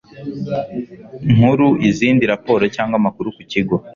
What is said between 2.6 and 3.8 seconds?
cyangwa amakuru ku kigo